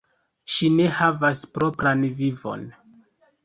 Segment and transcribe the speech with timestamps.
[0.53, 2.69] Ŝi ne havas propran vivon.